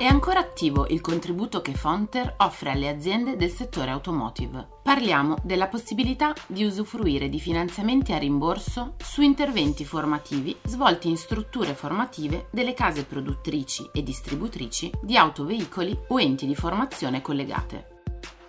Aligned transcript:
è 0.00 0.06
ancora 0.06 0.40
attivo 0.40 0.86
il 0.88 1.02
contributo 1.02 1.60
che 1.60 1.74
Fonter 1.74 2.36
offre 2.38 2.70
alle 2.70 2.88
aziende 2.88 3.36
del 3.36 3.50
settore 3.50 3.90
automotive. 3.90 4.66
Parliamo 4.82 5.36
della 5.42 5.68
possibilità 5.68 6.32
di 6.46 6.64
usufruire 6.64 7.28
di 7.28 7.38
finanziamenti 7.38 8.14
a 8.14 8.16
rimborso 8.16 8.94
su 8.96 9.20
interventi 9.20 9.84
formativi 9.84 10.56
svolti 10.62 11.10
in 11.10 11.18
strutture 11.18 11.74
formative 11.74 12.46
delle 12.50 12.72
case 12.72 13.04
produttrici 13.04 13.90
e 13.92 14.02
distributrici 14.02 14.90
di 15.02 15.18
autoveicoli 15.18 15.94
o 16.08 16.18
enti 16.18 16.46
di 16.46 16.54
formazione 16.54 17.20
collegate. 17.20 18.00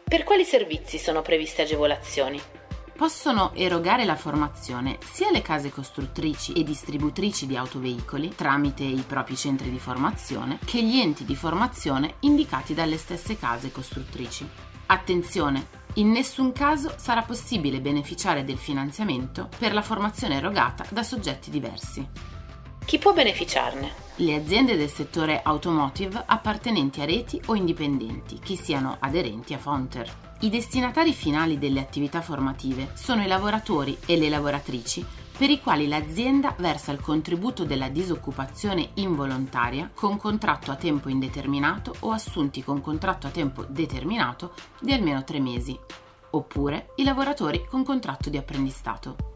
Per 0.05 0.23
quali 0.23 0.45
servizi 0.45 0.97
sono 0.97 1.21
previste 1.21 1.63
agevolazioni? 1.63 2.60
Possono 3.01 3.51
erogare 3.55 4.05
la 4.05 4.15
formazione 4.15 4.99
sia 5.03 5.31
le 5.31 5.41
case 5.41 5.71
costruttrici 5.71 6.53
e 6.53 6.63
distributrici 6.63 7.47
di 7.47 7.57
autoveicoli 7.57 8.35
tramite 8.35 8.83
i 8.83 9.03
propri 9.07 9.35
centri 9.35 9.71
di 9.71 9.79
formazione 9.79 10.59
che 10.63 10.83
gli 10.83 10.99
enti 10.99 11.25
di 11.25 11.35
formazione 11.35 12.17
indicati 12.19 12.75
dalle 12.75 12.97
stesse 12.97 13.39
case 13.39 13.71
costruttrici. 13.71 14.47
Attenzione, 14.85 15.65
in 15.95 16.11
nessun 16.11 16.51
caso 16.51 16.93
sarà 16.95 17.23
possibile 17.23 17.81
beneficiare 17.81 18.43
del 18.43 18.59
finanziamento 18.59 19.49
per 19.57 19.73
la 19.73 19.81
formazione 19.81 20.35
erogata 20.35 20.85
da 20.91 21.01
soggetti 21.01 21.49
diversi. 21.49 22.07
Chi 22.91 22.97
può 22.97 23.13
beneficiarne? 23.13 23.89
Le 24.17 24.35
aziende 24.35 24.75
del 24.75 24.89
settore 24.89 25.41
automotive 25.41 26.23
appartenenti 26.25 26.99
a 26.99 27.05
reti 27.05 27.41
o 27.45 27.55
indipendenti 27.55 28.37
che 28.37 28.57
siano 28.57 28.97
aderenti 28.99 29.53
a 29.53 29.57
Fonter. 29.59 30.13
I 30.41 30.49
destinatari 30.49 31.13
finali 31.13 31.57
delle 31.57 31.79
attività 31.79 32.19
formative 32.19 32.91
sono 32.95 33.23
i 33.23 33.27
lavoratori 33.27 33.97
e 34.05 34.17
le 34.17 34.27
lavoratrici 34.27 35.05
per 35.37 35.49
i 35.49 35.61
quali 35.61 35.87
l'azienda 35.87 36.53
versa 36.57 36.91
il 36.91 36.99
contributo 36.99 37.63
della 37.63 37.87
disoccupazione 37.87 38.89
involontaria 38.95 39.89
con 39.93 40.17
contratto 40.17 40.71
a 40.71 40.75
tempo 40.75 41.07
indeterminato 41.07 41.95
o 41.99 42.11
assunti 42.11 42.61
con 42.61 42.81
contratto 42.81 43.25
a 43.25 43.29
tempo 43.29 43.63
determinato 43.63 44.53
di 44.81 44.91
almeno 44.91 45.23
tre 45.23 45.39
mesi, 45.39 45.79
oppure 46.31 46.89
i 46.95 47.05
lavoratori 47.05 47.65
con 47.69 47.85
contratto 47.85 48.29
di 48.29 48.35
apprendistato. 48.35 49.30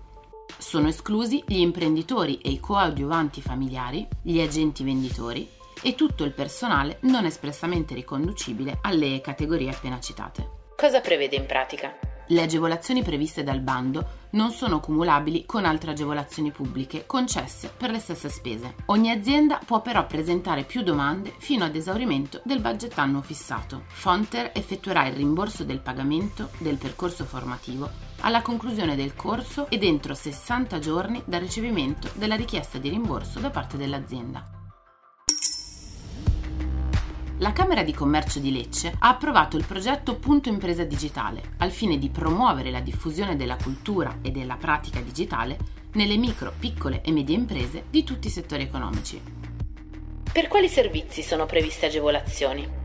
Sono 0.58 0.88
esclusi 0.88 1.44
gli 1.46 1.60
imprenditori 1.60 2.38
e 2.38 2.50
i 2.50 2.60
coadiuvanti 2.60 3.42
familiari, 3.42 4.08
gli 4.22 4.40
agenti 4.40 4.84
venditori 4.84 5.48
e 5.82 5.96
tutto 5.96 6.24
il 6.24 6.32
personale 6.32 6.98
non 7.02 7.26
espressamente 7.26 7.94
riconducibile 7.94 8.80
alle 8.82 9.22
categorie 9.22 9.70
appena 9.70 10.00
citate. 10.00 10.64
Cosa 10.76 11.02
prevede 11.02 11.36
in 11.36 11.46
pratica? 11.46 12.05
Le 12.28 12.42
agevolazioni 12.42 13.04
previste 13.04 13.44
dal 13.44 13.60
bando 13.60 14.24
non 14.32 14.52
sono 14.52 14.80
cumulabili 14.80 15.46
con 15.46 15.64
altre 15.64 15.92
agevolazioni 15.92 16.52
pubbliche 16.52 17.06
concesse 17.06 17.72
per 17.76 17.92
le 17.92 18.00
stesse 18.00 18.30
spese. 18.30 18.76
Ogni 18.88 19.12
azienda 19.12 19.60
può 19.64 19.82
però 19.82 20.06
presentare 20.08 20.64
più 20.64 20.82
domande 20.82 21.34
fino 21.38 21.64
ad 21.64 21.76
esaurimento 21.76 22.42
del 22.44 22.62
budget 22.62 22.98
annuo 22.98 23.22
fissato. 23.22 23.84
Fonter 23.88 24.52
effettuerà 24.54 25.06
il 25.08 25.16
rimborso 25.16 25.64
del 25.64 25.80
pagamento 25.80 26.50
del 26.58 26.78
percorso 26.78 27.26
formativo 27.26 27.90
alla 28.22 28.42
conclusione 28.42 28.96
del 28.96 29.14
corso 29.14 29.70
ed 29.70 29.84
entro 29.84 30.16
60 30.16 30.80
giorni 30.80 31.22
dal 31.26 31.42
ricevimento 31.42 32.10
della 32.16 32.36
richiesta 32.36 32.80
di 32.80 32.90
rimborso 32.90 33.40
da 33.40 33.52
parte 33.52 33.78
dell'azienda. 33.78 34.55
La 37.46 37.54
Camera 37.54 37.84
di 37.84 37.94
Commercio 37.94 38.40
di 38.40 38.52
Lecce 38.52 38.96
ha 38.98 39.08
approvato 39.08 39.56
il 39.56 39.66
progetto 39.66 40.16
Punto 40.16 40.50
Impresa 40.50 40.84
Digitale 40.84 41.44
al 41.58 41.70
fine 41.70 42.00
di 42.00 42.10
promuovere 42.10 42.72
la 42.72 42.80
diffusione 42.80 43.36
della 43.36 43.56
cultura 43.56 44.18
e 44.24 44.32
della 44.32 44.56
pratica 44.56 45.00
digitale 45.00 45.56
nelle 45.94 46.18
micro, 46.18 46.52
piccole 46.58 47.04
e 47.04 47.12
medie 47.12 47.36
imprese 47.36 47.84
di 47.92 48.04
tutti 48.04 48.26
i 48.26 48.32
settori 48.32 48.64
economici. 48.64 49.22
Per 50.34 50.48
quali 50.48 50.68
servizi 50.68 51.22
sono 51.22 51.46
previste 51.46 51.86
agevolazioni? 51.86 52.85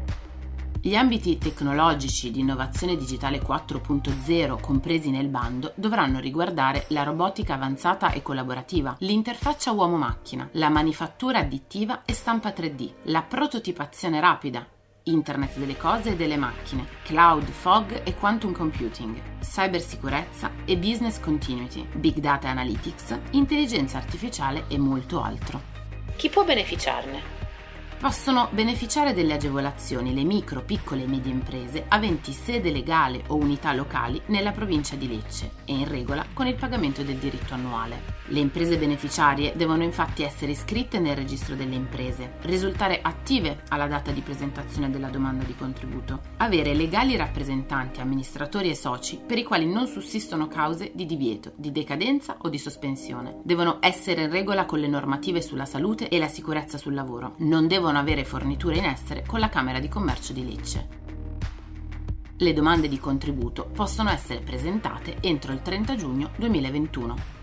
Gli 0.82 0.94
ambiti 0.94 1.36
tecnologici 1.36 2.30
di 2.30 2.40
innovazione 2.40 2.96
digitale 2.96 3.42
4.0 3.42 4.58
compresi 4.62 5.10
nel 5.10 5.28
bando 5.28 5.72
dovranno 5.74 6.20
riguardare 6.20 6.86
la 6.88 7.02
robotica 7.02 7.52
avanzata 7.52 8.12
e 8.12 8.22
collaborativa, 8.22 8.96
l'interfaccia 9.00 9.72
uomo-macchina, 9.72 10.48
la 10.52 10.70
manifattura 10.70 11.40
additiva 11.40 12.06
e 12.06 12.14
stampa 12.14 12.48
3D, 12.48 12.92
la 13.04 13.20
prototipazione 13.20 14.20
rapida, 14.20 14.66
Internet 15.02 15.58
delle 15.58 15.76
cose 15.76 16.12
e 16.12 16.16
delle 16.16 16.38
macchine, 16.38 16.86
cloud, 17.02 17.44
fog 17.44 18.02
e 18.02 18.14
quantum 18.14 18.52
computing, 18.52 19.20
cybersicurezza 19.40 20.50
e 20.64 20.78
business 20.78 21.20
continuity, 21.20 21.86
big 21.94 22.20
data 22.20 22.48
analytics, 22.48 23.18
intelligenza 23.32 23.98
artificiale 23.98 24.64
e 24.68 24.78
molto 24.78 25.20
altro. 25.22 25.60
Chi 26.16 26.30
può 26.30 26.42
beneficiarne? 26.42 27.39
Possono 28.00 28.48
beneficiare 28.50 29.12
delle 29.12 29.34
agevolazioni 29.34 30.14
le 30.14 30.24
micro, 30.24 30.62
piccole 30.62 31.02
e 31.02 31.06
medie 31.06 31.30
imprese 31.30 31.84
aventi 31.86 32.32
sede 32.32 32.70
legale 32.70 33.24
o 33.26 33.36
unità 33.36 33.74
locali 33.74 34.18
nella 34.28 34.52
provincia 34.52 34.96
di 34.96 35.06
Lecce 35.06 35.50
e 35.66 35.74
in 35.74 35.86
regola 35.86 36.24
con 36.32 36.46
il 36.46 36.54
pagamento 36.54 37.02
del 37.02 37.16
diritto 37.16 37.52
annuale. 37.52 38.18
Le 38.28 38.40
imprese 38.40 38.78
beneficiarie 38.78 39.52
devono 39.54 39.82
infatti 39.82 40.22
essere 40.22 40.52
iscritte 40.52 40.98
nel 40.98 41.14
registro 41.14 41.54
delle 41.54 41.74
imprese, 41.74 42.36
risultare 42.42 43.00
attive 43.02 43.64
alla 43.68 43.86
data 43.86 44.12
di 44.12 44.22
presentazione 44.22 44.88
della 44.88 45.08
domanda 45.10 45.44
di 45.44 45.54
contributo, 45.54 46.20
avere 46.38 46.72
legali 46.72 47.16
rappresentanti, 47.16 48.00
amministratori 48.00 48.70
e 48.70 48.76
soci 48.76 49.20
per 49.26 49.36
i 49.36 49.44
quali 49.44 49.70
non 49.70 49.86
sussistono 49.86 50.46
cause 50.46 50.92
di 50.94 51.04
divieto, 51.04 51.52
di 51.54 51.70
decadenza 51.70 52.36
o 52.40 52.48
di 52.48 52.58
sospensione. 52.58 53.40
Devono 53.42 53.76
essere 53.80 54.22
in 54.22 54.30
regola 54.30 54.64
con 54.64 54.78
le 54.78 54.88
normative 54.88 55.42
sulla 55.42 55.66
salute 55.66 56.08
e 56.08 56.18
la 56.18 56.28
sicurezza 56.28 56.78
sul 56.78 56.94
lavoro. 56.94 57.34
Non 57.40 57.66
devono 57.66 57.88
devono 57.90 57.98
avere 57.98 58.24
forniture 58.24 58.76
in 58.76 58.84
essere 58.84 59.24
con 59.26 59.40
la 59.40 59.48
Camera 59.48 59.80
di 59.80 59.88
Commercio 59.88 60.32
di 60.32 60.48
Lecce. 60.48 60.88
Le 62.36 62.52
domande 62.52 62.86
di 62.88 63.00
contributo 63.00 63.66
possono 63.66 64.10
essere 64.10 64.40
presentate 64.40 65.16
entro 65.20 65.52
il 65.52 65.60
30 65.60 65.96
giugno 65.96 66.30
2021. 66.36 67.38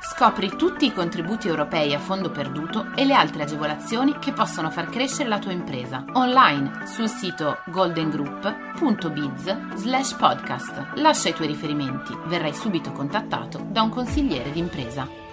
Scopri 0.00 0.56
tutti 0.56 0.86
i 0.86 0.92
contributi 0.92 1.48
europei 1.48 1.92
a 1.92 1.98
fondo 1.98 2.30
perduto 2.30 2.92
e 2.94 3.04
le 3.04 3.14
altre 3.14 3.42
agevolazioni 3.42 4.16
che 4.18 4.32
possono 4.32 4.70
far 4.70 4.88
crescere 4.88 5.28
la 5.28 5.40
tua 5.40 5.52
impresa 5.52 6.04
online 6.12 6.86
sul 6.86 7.08
sito 7.08 7.58
goldengroup.biz 7.66 9.74
slash 9.74 10.14
podcast. 10.14 10.92
Lascia 10.94 11.28
i 11.28 11.34
tuoi 11.34 11.48
riferimenti, 11.48 12.16
verrai 12.26 12.54
subito 12.54 12.92
contattato 12.92 13.66
da 13.68 13.82
un 13.82 13.90
consigliere 13.90 14.50
d'impresa. 14.50 15.23